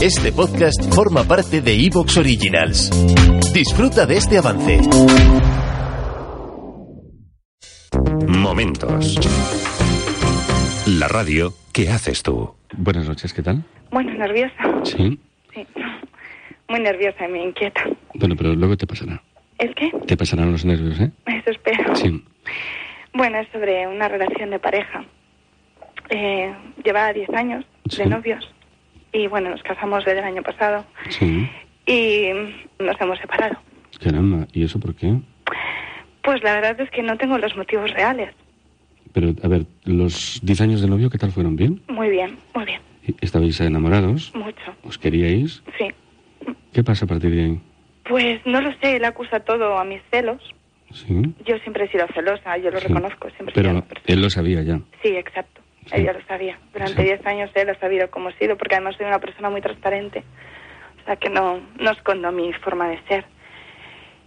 [0.00, 2.88] Este podcast forma parte de Evox Originals.
[3.52, 4.78] Disfruta de este avance.
[8.28, 9.16] Momentos.
[10.86, 12.54] La radio que haces tú.
[12.76, 13.64] Buenas noches, ¿qué tal?
[13.90, 14.54] Bueno, nerviosa.
[14.84, 15.18] Sí.
[15.52, 15.66] Sí.
[16.68, 17.82] Muy nerviosa y me inquieta.
[18.14, 19.20] Bueno, pero luego te pasará.
[19.58, 19.90] ¿El qué?
[20.06, 21.10] Te pasarán los nervios, ¿eh?
[21.26, 21.96] Eso espero.
[21.96, 22.24] Sí.
[23.14, 25.04] Bueno, es sobre una relación de pareja.
[26.10, 28.02] Eh, llevaba 10 años Sí.
[28.02, 28.48] de novios
[29.12, 31.48] y bueno, nos casamos desde el año pasado Sí.
[31.86, 32.28] y
[32.78, 33.56] nos hemos separado.
[34.02, 35.14] Caramba, ¿y eso por qué?
[36.22, 38.34] Pues la verdad es que no tengo los motivos reales.
[39.12, 41.56] Pero, a ver, los 10 años de novio, ¿qué tal fueron?
[41.56, 41.80] ¿Bien?
[41.88, 42.80] Muy bien, muy bien,
[43.22, 44.32] ¿Estabais enamorados?
[44.34, 44.74] mucho.
[44.84, 45.62] ¿Os queríais?
[45.78, 45.86] Sí.
[46.72, 47.60] ¿Qué pasa a partir de ahí?
[48.08, 50.42] Pues no lo sé, él acusa todo a mis celos.
[50.92, 51.14] Sí.
[51.46, 52.88] Yo siempre he sido celosa, yo lo Sí.
[52.88, 54.80] reconozco, siempre he sido Pero persona- él lo sabía ya.
[55.02, 55.57] Sí, exacto.
[55.92, 56.58] Ella lo sabía.
[56.72, 57.02] Durante Sí.
[57.02, 60.22] 10 años él ha sabido cómo he sido, porque además soy una persona muy transparente.
[61.02, 63.24] O sea que no, no escondo mi forma de ser.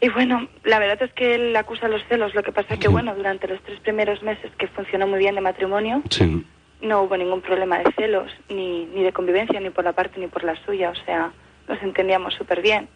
[0.00, 2.34] Y bueno, la verdad es que él acusa los celos.
[2.34, 2.92] Lo que pasa es que, Sí.
[2.92, 6.44] bueno, durante los tres primeros meses que funcionó muy bien de matrimonio, Sí.
[6.82, 10.26] no hubo ningún problema de celos, ni, ni de convivencia, ni por la parte ni
[10.26, 10.90] por la suya.
[10.90, 11.32] O sea,
[11.66, 12.88] nos entendíamos súper bien.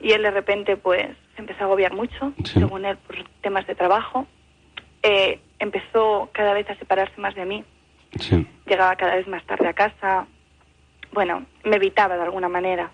[0.00, 2.60] Y él de repente, pues, se empezó a agobiar mucho, Sí.
[2.60, 4.26] según él, por temas de trabajo.
[5.02, 7.64] Eh, empezó cada vez a separarse más de mí.
[8.18, 8.46] Sí.
[8.66, 10.26] Llegaba cada vez más tarde a casa.
[11.12, 12.90] Bueno, me evitaba de alguna manera.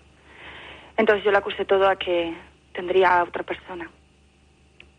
[0.97, 2.33] Entonces yo le acusé todo a que
[2.73, 3.89] tendría a otra persona.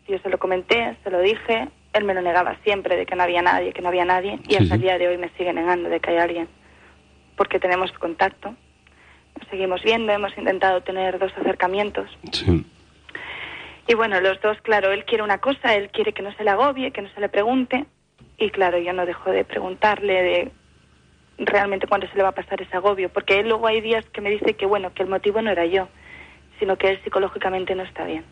[0.07, 1.69] Yo se lo comenté, se lo dije.
[1.93, 4.39] Él me lo negaba siempre de que no había nadie, que no había nadie.
[4.47, 6.47] Y Sí, hasta el día de hoy me sigue negando de que hay alguien.
[7.35, 8.55] Porque tenemos contacto.
[9.39, 12.09] Nos seguimos viendo, hemos intentado tener dos acercamientos.
[12.31, 12.65] Sí.
[13.87, 16.49] Y bueno, los dos, claro, él quiere una cosa, él quiere que no se le
[16.51, 17.85] agobie, que no se le pregunte.
[18.41, 20.51] Y claro, yo no dejo de preguntarle de
[21.37, 23.09] realmente cuándo se le va a pasar ese agobio.
[23.09, 25.87] Porque luego hay días que me dice que, bueno, que el motivo no era yo,
[26.57, 28.25] sino que él psicológicamente no está bien.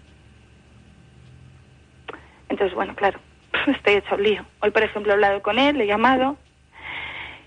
[2.49, 3.19] Entonces, bueno, claro,
[3.67, 4.45] estoy hecho un lío.
[4.61, 6.37] Hoy, por ejemplo, he hablado con él, le he llamado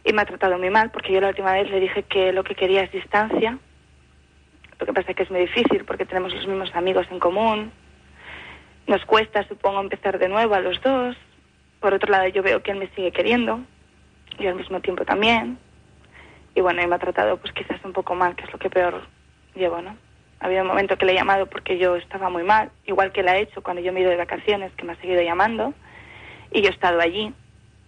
[0.04, 2.44] y me ha tratado muy mal porque yo la última vez le dije que lo
[2.44, 3.58] que quería es distancia.
[4.78, 7.72] Lo que pasa es que es muy difícil porque tenemos los mismos amigos en común.
[8.86, 11.16] Nos cuesta, supongo, empezar de nuevo a los dos.
[11.82, 13.60] Por otro lado, yo veo que él me sigue queriendo
[14.38, 15.58] y al mismo tiempo también.
[16.54, 18.70] Y bueno, y me ha tratado pues quizás un poco mal, que es lo que
[18.70, 19.02] peor
[19.56, 19.96] llevo, ¿no?
[20.38, 23.24] Ha habido un momento que le he llamado porque yo estaba muy mal, igual que
[23.24, 25.74] la ha hecho cuando yo me he ido de vacaciones, que me ha seguido llamando.
[26.52, 27.34] Y yo he estado allí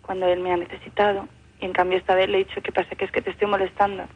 [0.02, 1.28] cuando él me ha necesitado.
[1.60, 2.96] Y en cambio esta vez le he dicho, ¿qué pasa?
[2.96, 4.06] Que es que te estoy molestando.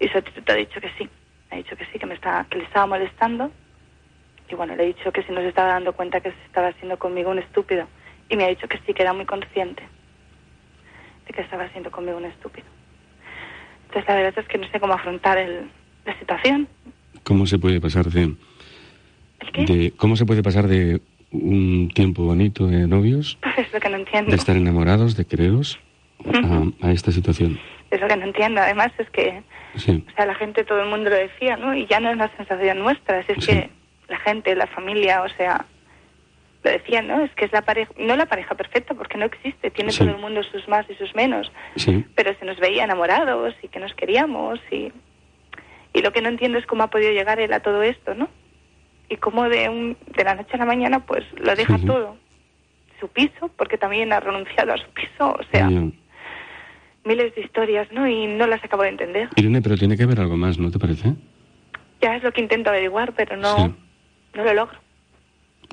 [0.00, 1.08] Y su actitud ha dicho que sí.
[1.50, 3.50] Ha dicho que sí, que, me estaba, que le estaba molestando.
[4.50, 6.68] Y bueno, le he dicho que si no se estaba dando cuenta que se estaba
[6.68, 7.86] haciendo conmigo un estúpido.
[8.28, 9.82] Y me ha dicho que sí, que era muy consciente
[11.26, 12.66] de que estaba haciendo conmigo un estúpido.
[13.86, 15.70] Entonces la verdad es que no sé cómo afrontar el,
[16.04, 16.68] la situación.
[17.24, 19.64] ¿Cómo se puede pasar de, ¿El qué?
[19.64, 21.00] de cómo se puede pasar de
[21.30, 24.30] un tiempo bonito de novios, Pues es lo que no entiendo.
[24.30, 25.78] de estar enamorados, de quereros,
[26.24, 27.58] a, a esta situación?
[27.90, 28.60] Es lo que no entiendo.
[28.60, 29.42] Además es que,
[29.76, 30.04] Sí.
[30.06, 31.74] o sea, la gente, todo el mundo lo decía, ¿no?
[31.74, 33.52] Y ya no es una sensación nuestra, es, es Sí.
[33.52, 33.70] que
[34.08, 35.64] la gente, la familia, o sea,
[36.64, 37.20] lo decían, ¿no?
[37.24, 40.00] Es que es la pareja, no la pareja perfecta porque no existe, tiene Sí.
[40.00, 42.04] todo el mundo sus más y sus menos, Sí.
[42.14, 44.92] pero se nos veía enamorados y que nos queríamos y,
[45.94, 48.28] y lo que no entiendo es cómo ha podido llegar él a todo esto, ¿no?
[49.08, 52.16] Y cómo de, un, de la noche a la mañana pues lo deja Sí, todo.
[53.00, 55.70] Su piso, porque también ha renunciado a su piso, o sea,
[57.04, 58.06] miles de historias, ¿no?
[58.08, 59.28] Y no las acabo de entender.
[59.36, 61.14] Irene, pero tiene que haber algo más, ¿no te parece?
[62.02, 63.68] Ya es lo que intento averiguar, pero no,
[64.34, 64.78] no lo logro.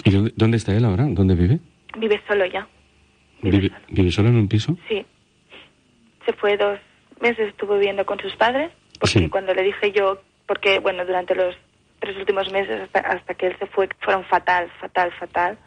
[0.06, 1.06] ¿Y dónde, dónde está él ahora?
[1.10, 1.60] ¿Dónde vive?
[1.98, 2.68] Vive solo ya.
[3.42, 3.86] Vive ¿Vive, solo.
[3.90, 4.78] vive solo en un piso?
[4.88, 5.06] Sí.
[6.26, 6.80] Se fue dos
[7.20, 9.30] meses, estuvo viviendo con sus padres, porque Sí.
[9.30, 11.56] cuando le dije yo, porque bueno, durante los
[12.00, 15.58] tres últimos meses hasta, hasta que él se fue, fueron fatal, fatal, fatal,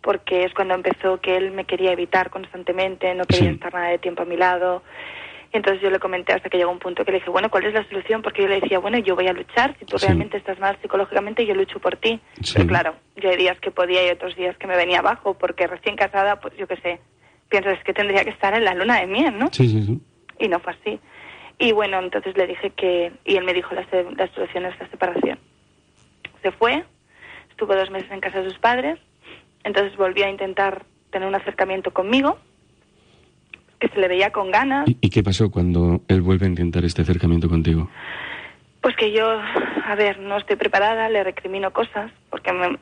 [0.00, 3.54] porque es cuando empezó que él me quería evitar constantemente, no quería Sí.
[3.54, 4.82] estar nada de tiempo a mi lado.
[5.52, 7.74] Entonces yo le comenté hasta que llegó un punto que le dije, bueno, ¿cuál es
[7.74, 8.22] la solución?
[8.22, 10.06] Porque yo le decía, bueno, yo voy a luchar, si tú Sí.
[10.06, 12.18] realmente estás mal psicológicamente, yo lucho por ti.
[12.40, 12.54] Sí.
[12.56, 15.66] Pero claro, yo hay días que podía y otros días que me venía abajo, porque
[15.66, 17.00] recién casada, pues yo qué sé,
[17.48, 19.48] piensas que tendría que estar en la luna de miel, ¿no?
[19.52, 20.00] Sí, sí, sí.
[20.38, 21.00] Y no fue así.
[21.58, 23.86] Y bueno, entonces le dije que, y él me dijo la,
[24.16, 25.38] la solución es la separación.
[26.42, 26.84] Se fue,
[27.50, 28.98] estuvo dos meses en casa de sus padres,
[29.64, 32.38] entonces volvió a intentar tener un acercamiento conmigo,
[33.78, 36.84] que se le veía con ganas, ¿Y, y qué pasó cuando él vuelve a intentar
[36.84, 37.88] este acercamiento contigo?
[38.80, 39.24] pues que yo,
[39.86, 42.78] a ver, no estoy preparada, le recrimino cosas, porque me-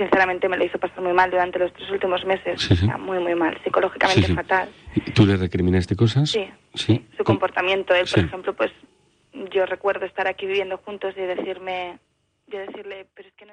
[0.00, 2.84] sinceramente me lo hizo pasar muy mal durante los tres últimos meses, Sí, sí.
[2.84, 4.68] o sea, muy, muy mal, psicológicamente Sí, fatal.
[4.94, 6.30] ¿Y ¿Tú le recriminaste cosas?
[6.30, 7.06] Sí, Sí.
[7.16, 7.94] su comportamiento.
[7.94, 8.72] Él, por ejemplo, pues
[9.52, 11.98] yo recuerdo estar aquí viviendo juntos y decirme,
[12.46, 13.52] yo decirle, pero es que no.